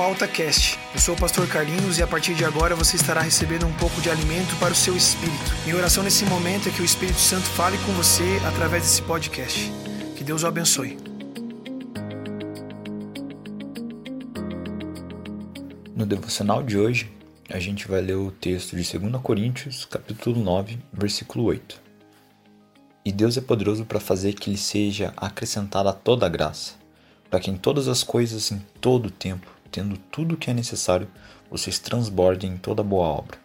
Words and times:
ao 0.00 0.10
AltaCast. 0.10 0.78
Eu 0.92 1.00
sou 1.00 1.14
o 1.14 1.18
pastor 1.18 1.46
Carlinhos 1.48 1.98
e 1.98 2.02
a 2.02 2.06
partir 2.06 2.34
de 2.34 2.44
agora 2.44 2.74
você 2.74 2.96
estará 2.96 3.20
recebendo 3.20 3.66
um 3.66 3.72
pouco 3.74 4.00
de 4.00 4.10
alimento 4.10 4.54
para 4.58 4.72
o 4.72 4.74
seu 4.74 4.96
espírito. 4.96 5.52
Minha 5.64 5.76
oração 5.76 6.02
nesse 6.02 6.24
momento 6.26 6.68
é 6.68 6.72
que 6.72 6.82
o 6.82 6.84
Espírito 6.84 7.18
Santo 7.18 7.46
fale 7.46 7.78
com 7.78 7.92
você 7.92 8.40
através 8.46 8.82
desse 8.82 9.02
podcast. 9.02 9.72
Que 10.14 10.22
Deus 10.22 10.42
o 10.42 10.46
abençoe. 10.46 10.98
No 15.94 16.04
devocional 16.04 16.62
de 16.62 16.76
hoje, 16.76 17.10
a 17.48 17.58
gente 17.58 17.88
vai 17.88 18.02
ler 18.02 18.16
o 18.16 18.30
texto 18.30 18.76
de 18.76 18.98
2 18.98 19.22
Coríntios, 19.22 19.86
capítulo 19.86 20.42
9, 20.42 20.78
versículo 20.92 21.44
8. 21.44 21.80
E 23.04 23.12
Deus 23.12 23.36
é 23.38 23.40
poderoso 23.40 23.84
para 23.84 24.00
fazer 24.00 24.34
que 24.34 24.50
lhe 24.50 24.58
seja 24.58 25.14
acrescentada 25.16 25.92
toda 25.92 26.26
a 26.26 26.28
graça, 26.28 26.74
para 27.30 27.40
que 27.40 27.50
em 27.50 27.56
todas 27.56 27.88
as 27.88 28.02
coisas, 28.02 28.50
em 28.50 28.58
todo 28.80 29.06
o 29.06 29.10
tempo, 29.10 29.55
tendo 29.70 29.96
tudo 29.96 30.34
o 30.34 30.36
que 30.36 30.50
é 30.50 30.54
necessário, 30.54 31.08
vocês 31.50 31.78
transbordem 31.78 32.52
em 32.52 32.56
toda 32.56 32.82
boa 32.82 33.06
obra. 33.06 33.38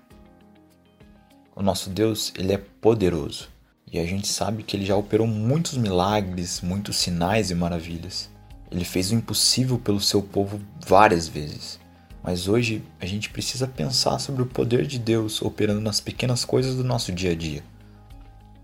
O 1.55 1.61
nosso 1.61 1.89
Deus, 1.89 2.33
ele 2.37 2.53
é 2.53 2.57
poderoso, 2.57 3.49
e 3.91 3.99
a 3.99 4.05
gente 4.05 4.27
sabe 4.27 4.63
que 4.63 4.77
ele 4.77 4.85
já 4.85 4.95
operou 4.95 5.27
muitos 5.27 5.77
milagres, 5.77 6.61
muitos 6.61 6.95
sinais 6.95 7.51
e 7.51 7.55
maravilhas. 7.55 8.29
Ele 8.71 8.85
fez 8.85 9.11
o 9.11 9.15
impossível 9.15 9.77
pelo 9.77 9.99
seu 9.99 10.21
povo 10.21 10.61
várias 10.87 11.27
vezes. 11.27 11.77
Mas 12.23 12.47
hoje 12.47 12.83
a 12.99 13.05
gente 13.05 13.29
precisa 13.29 13.67
pensar 13.67 14.19
sobre 14.19 14.43
o 14.43 14.45
poder 14.45 14.85
de 14.85 14.97
Deus 14.97 15.41
operando 15.41 15.81
nas 15.81 15.99
pequenas 15.99 16.45
coisas 16.45 16.75
do 16.75 16.83
nosso 16.83 17.11
dia 17.11 17.31
a 17.31 17.35
dia. 17.35 17.63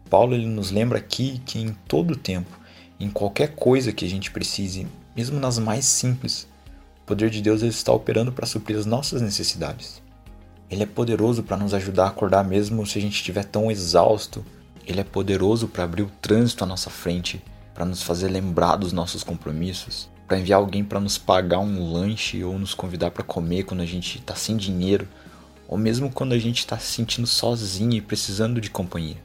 Paulo 0.09 0.33
ele 0.33 0.45
nos 0.45 0.71
lembra 0.71 0.97
aqui 0.97 1.41
que 1.45 1.59
em 1.59 1.73
todo 1.87 2.15
tempo, 2.15 2.57
em 2.99 3.09
qualquer 3.09 3.55
coisa 3.55 3.91
que 3.91 4.05
a 4.05 4.09
gente 4.09 4.31
precise, 4.31 4.87
mesmo 5.15 5.39
nas 5.39 5.59
mais 5.59 5.85
simples, 5.85 6.47
poder 7.07 7.29
de 7.29 7.41
Deus 7.41 7.61
está 7.61 7.93
operando 7.93 8.33
para 8.33 8.45
suprir 8.45 8.77
as 8.77 8.85
nossas 8.85 9.21
necessidades. 9.21 10.03
Ele 10.69 10.83
é 10.83 10.85
poderoso 10.85 11.41
para 11.41 11.55
nos 11.55 11.73
ajudar 11.73 12.03
a 12.03 12.07
acordar 12.09 12.43
mesmo 12.43 12.85
se 12.85 12.99
a 12.99 13.01
gente 13.01 13.15
estiver 13.15 13.45
tão 13.45 13.71
exausto. 13.71 14.45
Ele 14.85 14.99
é 14.99 15.05
poderoso 15.05 15.69
para 15.69 15.85
abrir 15.85 16.03
o 16.03 16.11
trânsito 16.21 16.65
à 16.65 16.67
nossa 16.67 16.89
frente, 16.89 17.41
para 17.73 17.85
nos 17.85 18.03
fazer 18.03 18.27
lembrar 18.27 18.75
dos 18.75 18.91
nossos 18.91 19.23
compromissos, 19.23 20.09
para 20.27 20.37
enviar 20.37 20.59
alguém 20.59 20.83
para 20.83 20.99
nos 20.99 21.17
pagar 21.17 21.59
um 21.59 21.93
lanche 21.93 22.43
ou 22.43 22.59
nos 22.59 22.73
convidar 22.73 23.11
para 23.11 23.23
comer 23.23 23.63
quando 23.63 23.81
a 23.81 23.85
gente 23.85 24.17
está 24.17 24.35
sem 24.35 24.57
dinheiro, 24.57 25.07
ou 25.65 25.77
mesmo 25.77 26.11
quando 26.11 26.33
a 26.33 26.37
gente 26.37 26.59
está 26.59 26.77
se 26.77 26.91
sentindo 26.91 27.27
sozinho 27.27 27.93
e 27.93 28.01
precisando 28.01 28.59
de 28.59 28.69
companhia. 28.69 29.17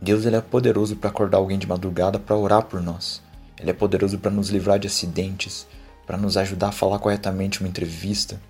Deus 0.00 0.24
ele 0.24 0.36
é 0.36 0.40
poderoso 0.40 0.94
para 0.94 1.10
acordar 1.10 1.38
alguém 1.38 1.58
de 1.58 1.66
madrugada 1.66 2.16
para 2.16 2.36
orar 2.36 2.62
por 2.62 2.80
nós. 2.80 3.20
Ele 3.58 3.70
é 3.70 3.74
poderoso 3.74 4.18
para 4.18 4.30
nos 4.30 4.50
livrar 4.50 4.78
de 4.78 4.86
acidentes, 4.86 5.66
para 6.06 6.18
nos 6.18 6.36
ajudar 6.36 6.68
a 6.68 6.72
falar 6.72 6.98
corretamente 6.98 7.60
uma 7.60 7.68
entrevista. 7.68 8.40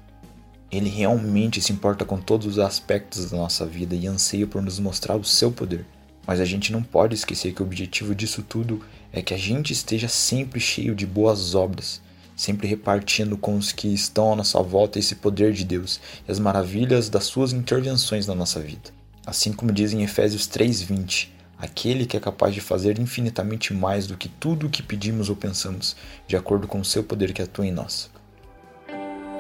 Ele 0.70 0.88
realmente 0.88 1.60
se 1.60 1.72
importa 1.72 2.04
com 2.04 2.18
todos 2.18 2.46
os 2.46 2.58
aspectos 2.58 3.30
da 3.30 3.36
nossa 3.36 3.64
vida 3.64 3.94
e 3.94 4.06
anseia 4.06 4.46
por 4.46 4.60
nos 4.60 4.78
mostrar 4.78 5.16
o 5.16 5.24
seu 5.24 5.52
poder. 5.52 5.84
Mas 6.26 6.40
a 6.40 6.44
gente 6.44 6.72
não 6.72 6.82
pode 6.82 7.14
esquecer 7.14 7.52
que 7.52 7.62
o 7.62 7.66
objetivo 7.66 8.14
disso 8.14 8.42
tudo 8.42 8.82
é 9.12 9.22
que 9.22 9.34
a 9.34 9.38
gente 9.38 9.72
esteja 9.72 10.08
sempre 10.08 10.58
cheio 10.58 10.94
de 10.94 11.06
boas 11.06 11.54
obras, 11.54 12.00
sempre 12.34 12.66
repartindo 12.66 13.36
com 13.36 13.56
os 13.56 13.72
que 13.72 13.88
estão 13.88 14.32
à 14.32 14.36
nossa 14.36 14.60
volta 14.62 14.98
esse 14.98 15.14
poder 15.14 15.52
de 15.52 15.64
Deus 15.64 16.00
e 16.26 16.32
as 16.32 16.38
maravilhas 16.38 17.08
das 17.08 17.24
suas 17.24 17.52
intervenções 17.52 18.26
na 18.26 18.34
nossa 18.34 18.58
vida. 18.58 18.90
Assim 19.26 19.52
como 19.52 19.72
diz 19.72 19.92
em 19.92 20.02
Efésios 20.02 20.46
3:20, 20.46 21.33
aquele 21.58 22.06
que 22.06 22.16
é 22.16 22.20
capaz 22.20 22.54
de 22.54 22.60
fazer 22.60 22.98
infinitamente 22.98 23.72
mais 23.72 24.06
do 24.06 24.16
que 24.16 24.28
tudo 24.28 24.66
o 24.66 24.70
que 24.70 24.82
pedimos 24.82 25.28
ou 25.28 25.36
pensamos, 25.36 25.96
de 26.26 26.36
acordo 26.36 26.66
com 26.66 26.80
o 26.80 26.84
seu 26.84 27.02
poder 27.02 27.32
que 27.32 27.42
atua 27.42 27.66
em 27.66 27.72
nós. 27.72 28.10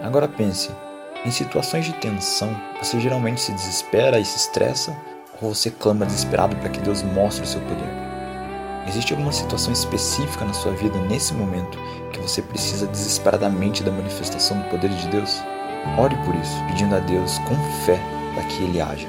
Agora 0.02 0.28
pense, 0.28 0.70
em 1.24 1.30
situações 1.30 1.86
de 1.86 1.94
tensão, 1.94 2.54
você 2.82 3.00
geralmente 3.00 3.40
se 3.40 3.52
desespera 3.52 4.18
e 4.18 4.24
se 4.24 4.36
estressa 4.36 4.94
ou 5.40 5.54
você 5.54 5.70
clama 5.70 6.06
desesperado 6.06 6.54
para 6.56 6.68
que 6.68 6.80
Deus 6.80 7.02
mostre 7.02 7.44
o 7.44 7.46
seu 7.46 7.60
poder? 7.62 7.88
Existe 8.86 9.14
alguma 9.14 9.32
situação 9.32 9.72
específica 9.72 10.44
na 10.44 10.52
sua 10.52 10.72
vida 10.72 10.98
nesse 11.06 11.32
momento 11.32 11.78
que 12.12 12.20
você 12.20 12.42
precisa 12.42 12.86
desesperadamente 12.86 13.82
da 13.82 13.90
manifestação 13.90 14.58
do 14.58 14.68
poder 14.68 14.90
de 14.90 15.08
Deus? 15.08 15.40
Ore 15.98 16.16
por 16.24 16.34
isso, 16.34 16.64
pedindo 16.68 16.94
a 16.94 17.00
Deus 17.00 17.38
com 17.40 17.56
fé 17.84 17.98
para 18.34 18.44
que 18.44 18.62
Ele 18.62 18.80
haja. 18.80 19.08